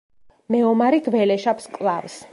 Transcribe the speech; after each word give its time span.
მეომარი 0.55 1.03
გველეშაპს 1.09 1.73
კლავს. 1.77 2.21